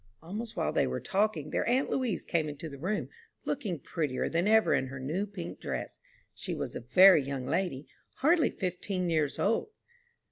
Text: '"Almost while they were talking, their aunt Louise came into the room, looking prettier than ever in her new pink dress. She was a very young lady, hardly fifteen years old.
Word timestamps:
'"Almost 0.23 0.55
while 0.57 0.73
they 0.73 0.87
were 0.87 0.99
talking, 0.99 1.51
their 1.51 1.67
aunt 1.69 1.91
Louise 1.91 2.23
came 2.23 2.49
into 2.49 2.67
the 2.67 2.79
room, 2.79 3.07
looking 3.45 3.77
prettier 3.77 4.29
than 4.29 4.47
ever 4.47 4.73
in 4.73 4.87
her 4.87 4.99
new 4.99 5.27
pink 5.27 5.59
dress. 5.59 5.99
She 6.33 6.55
was 6.55 6.75
a 6.75 6.79
very 6.81 7.21
young 7.21 7.45
lady, 7.45 7.85
hardly 8.15 8.49
fifteen 8.49 9.11
years 9.11 9.37
old. 9.37 9.69